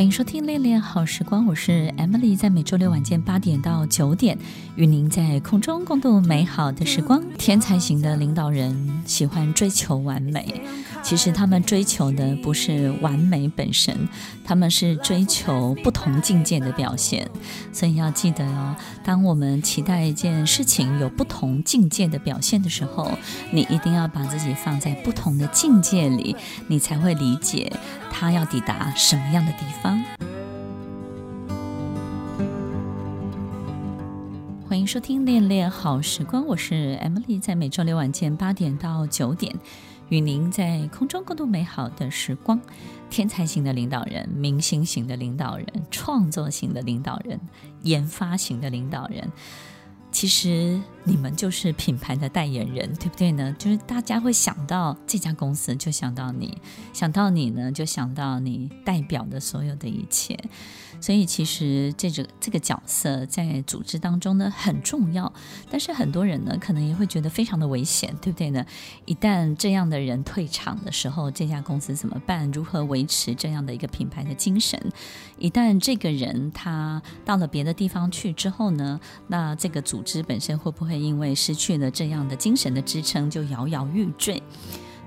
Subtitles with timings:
[0.00, 4.38] 欢迎收听《恋恋好时光》，我是 Emily，在每周六晚间八点到九点，
[4.74, 7.22] 与您在空中共度美好的时光。
[7.36, 10.62] 天才型的领导人喜欢追求完美，
[11.10, 14.08] 其实他们追求的不是完美本身，
[14.44, 17.28] 他们是追求不同境界的表现。
[17.72, 23.10] 所以要记得哦，当我们期待一件事情有不同境界的表现的时候，
[23.50, 26.36] 你一定要把自己放在不同的境界里，
[26.68, 27.72] 你才会理解
[28.08, 30.00] 他要抵达什么样的地方。
[34.68, 39.52] 欢迎收听《恋恋好时光》，我是 Emily，在每周六晚间八点到九点，
[40.10, 42.60] 与您在空中共度美好的时光。
[43.08, 47.40] 天才型的领导人、明星型的领导人、创作型的领导人、
[47.82, 49.28] 研发型的领导人。
[50.12, 53.54] 其实你们就是品牌的代言人，对不对呢？
[53.58, 56.48] 就是大家会想到这家公司，就想到你；
[56.92, 60.36] 想到你呢，就想到你代表的所有的一切。
[61.00, 65.32] 所以，其实这个这个角色在组织当中呢很重要。
[65.70, 68.66] 但是很多人呢，可能也会觉得非常的危险，对不对呢？
[69.04, 72.50] 一旦这样的人退场的时候，这家公司怎么办？
[72.50, 74.76] 如何维持这样的一个品牌的精神？
[75.38, 84.42] 一旦这个人他到了别的地方去之后呢，那这个组组织本身会不会因为失去了这样的精神的支撑就摇摇欲坠？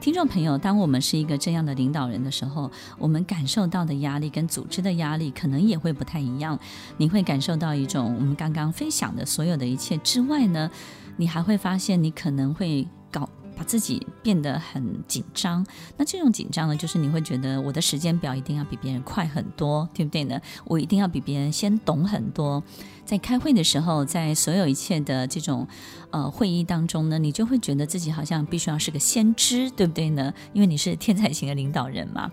[0.04, 6.60] 听众朋友，当我们是一个这样的领导人的时候，我们感受到的压力跟组织的压力可能也会不太一样。
[6.98, 10.70] 你会感受到一种我们刚刚分享的所有的一切之外呢，
[11.16, 13.30] 你还会发现你可能会搞。
[13.64, 15.66] 自己变得很紧张，
[15.97, 20.39] 那这种紧张呢，就是你会觉得我的时间表一定要比别人快很多，对不对呢？
[20.66, 22.61] 我一定要比别人先懂很多。
[23.05, 25.67] 在开会的时候，在所有一切的这种
[26.11, 30.33] 呃会议当中呢，你就会觉得自己好像必须要是个先知，对不对呢？
[30.53, 32.31] 因为你是天才型的领导人嘛。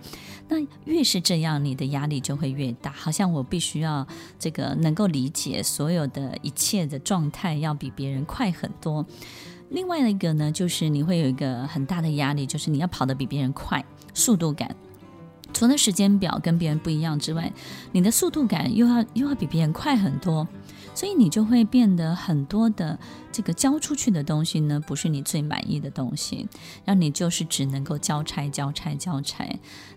[0.48, 4.06] 那越是这样，你的压力就会越大，好像我必须要
[4.39, 9.05] 这个能够理解所有的一切的状态，要比别人快很多。
[9.71, 14.75] 另外一个呢，就是你会有一个很大的压力，就是你要跑得比别人快，速度感。
[15.53, 17.53] 除了时间表跟别人不一样之外，
[17.93, 20.47] 你的速度感又要又要比别人快很多。
[20.93, 22.99] 所以你就会变得很多的
[23.31, 26.49] 这个交出去的东西呢，不是你最满意的东西，
[26.84, 29.49] 让你就是只能够交差、交差、交差。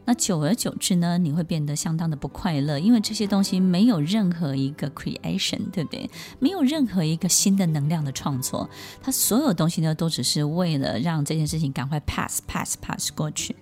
[0.05, 6.09] 那久而久之呢，你会变得相当的不快乐，因为这些东西没有任何一个 creation，对不对？
[6.39, 8.69] 没有任何一个新的能量的创作，
[9.01, 13.55] 它所有东西呢，都只是为了让这件事情赶快 pass、pass、pass 过去。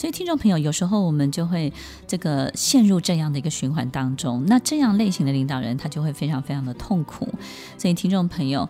[0.00, 1.70] 所以，听众朋友，有时候我们就会
[2.06, 4.42] 这个陷入这样的一个循环当中。
[4.46, 7.28] 那这样类型的领导人，他就会非常非常的痛苦。
[7.76, 8.66] 所以，听众朋友，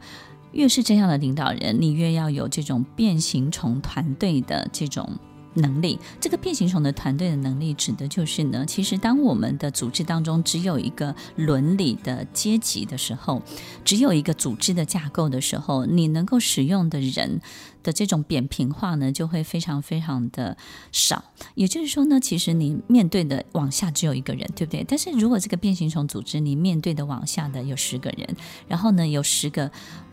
[0.50, 5.08] 越是这样的领导人，你越要有这种变形虫团队的这种。
[5.55, 13.43] 能力，这个变形虫的团队的能力，指的就是呢，其实当我们的组织当中只有一个伦理的阶级的时候，
[13.84, 17.41] 只有一个组织的架构的时候，你能够使用的人
[17.83, 20.56] 的这种扁平化呢，就会非常非常的
[20.93, 21.25] 少。
[21.55, 24.84] 也就是说呢，其实你面对的往下只有一个人，对不对？
[24.87, 28.37] 但是如果这个变形虫组织你面对的往下的有十个人，
[28.69, 29.71] 然后呢，有十个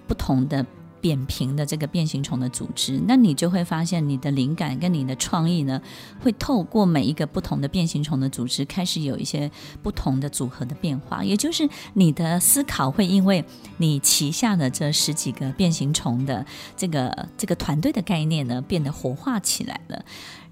[0.08, 0.66] 不同的。
[1.02, 5.82] 扁平的这个变形虫的组织，那你就会发现你的灵感跟你的创意呢，
[6.22, 9.50] 会透过每一个不同的变形虫的组织，开始有一些
[9.82, 11.24] 不同的组合的变化。
[11.24, 13.44] 也就是你的思考会因为
[13.78, 20.04] 你旗下的这十几个变形虫的这个这个团队的概念呢，变得活化起来了。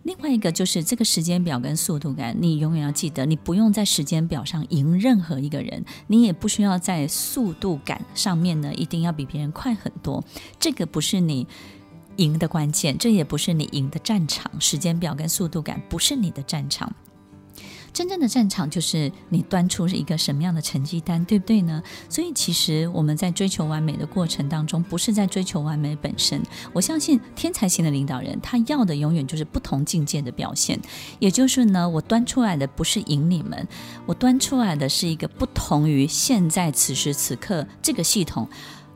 [0.06, 10.24] 另外一个就是这个时间表跟速度感，你永远要记得，你不用在时间表上赢任何一个人，你也不需要在速度感上面呢，一定要比别人快很多。
[10.60, 11.48] 这个不是你
[12.18, 14.52] 赢的关键，这也不是你赢的战场。
[14.62, 16.94] 时间表跟速度感不是你的战场。
[17.96, 21.82] 真正的战场就是你端出一个什么样的成绩单，对不对呢？
[22.10, 26.44] 所以其实我们在追求完美的过程当中，不是在追求完美本身。
[26.74, 30.78] 我相信天才型的领导人，他要的永远就是不同境界的表现。
[31.20, 33.66] 也就是呢，我端出来的不是赢你们，
[34.06, 38.50] 我端出来的是一个不同于现在此时此刻这个系统。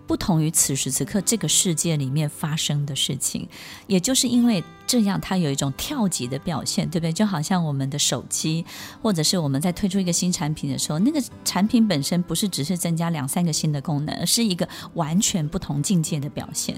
[0.10, 3.48] 不同于此时此刻这个世界里面发生的事情，
[3.86, 7.14] 也就是因为这样，它有一种跳级的表现，对不对？
[7.14, 8.66] 就好像我们的手机，
[9.04, 16.76] 或者是我们在推出一个新产品的时候，那个产品本身不是只是增加两三个新的功能，而是一个完全不同境界的表现。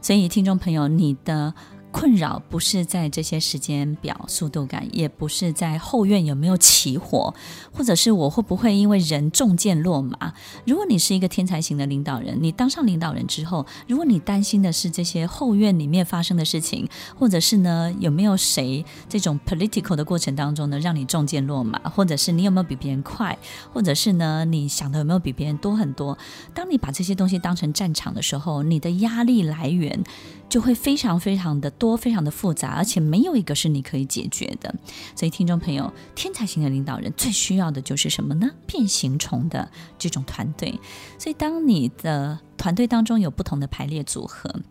[0.00, 1.52] 所以，听众朋友，你的。
[1.96, 7.34] 困扰不是在这些时间表、速度感，也不是在后院有没有起火，
[7.72, 10.34] 或者是我会不会因为人中箭落马。
[10.66, 16.86] 如果你是一个天才型的领导人，你当上领导人之后，如果你担心的是这些后院里面发生的事情，
[17.18, 23.38] 或者是呢有没有谁这种 political 的过程当中呢让你中箭落马，或者是你有没有比别人快，
[23.72, 26.18] 或者是呢你想的有没有比别人多很多？
[26.52, 30.04] 当你把这些东西当成战场的时候，你的压力来源
[30.48, 34.74] 就会非常非常的多，非常的复杂，而且没有一个是你可以解决的。
[35.14, 38.50] 所以，听众朋友，天才型的领导人最需要的就是什么呢？
[38.66, 40.78] 变形虫的这种团队。
[41.18, 44.62] 所以，当你的团队当中有不同的排列组合，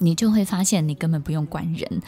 [0.00, 2.02] 你就会发现，你根本不用管人。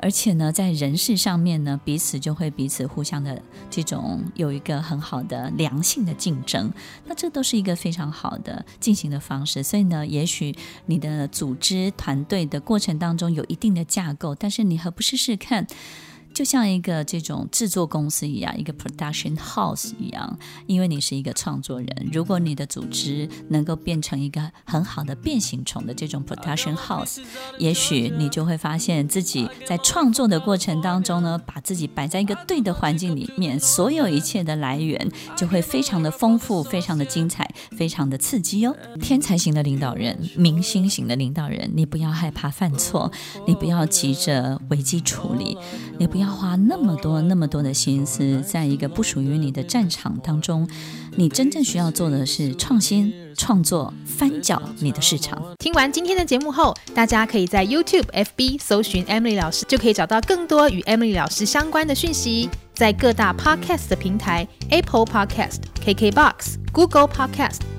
[0.00, 6.70] 而且呢，在人事上面呢，彼此就会彼此互相的这种有一个很好的良性的竞争，
[7.04, 9.60] 那这都是一个非常好的进行的方式。
[9.60, 10.54] 所以呢，也许
[10.86, 15.66] 你的组织团队的过程当中有一定的架构，但是你何不试试看？
[16.38, 20.38] 就像一个这种制作公司一样，一个 production house 一样，
[20.68, 27.20] 因为你是一个创作人，如果你的组织能够变成一个很好的变形虫的这种 production house，
[27.58, 38.76] 也许你就会发现自己在创作的过程当中呢，把自己摆在一个对的环境里面，所有一切的来源就会非常的丰富，非常的精彩，非常的刺激哦。
[39.00, 43.10] 天才型的领导人，明星型的领导人，你不要害怕犯错，
[43.44, 45.58] 你不要急着危机处理，
[45.98, 46.27] 你不要。
[46.28, 50.68] 花那么多那么多的心思，在一个不属于你的战场当中，
[51.16, 55.42] 你真正需要做的是创新、创作、翻搅你的市场。
[55.58, 62.48] 听完今天的节目后，大家可以在 YouTube、FB 搜寻 Emily 老师，就可以找到更多与 Emily 老师相关的讯息。
[62.74, 67.58] 在各大 Podcast 的平台，Apple Podcast、KKBox、Google Podcast、